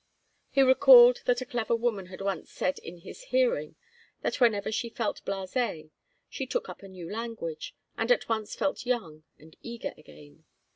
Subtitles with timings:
[0.49, 3.75] He recalled that a clever woman had once said in his hearing
[4.23, 5.91] that whenever she felt blasée
[6.27, 10.45] she took up a new language, and at once felt young and eager again.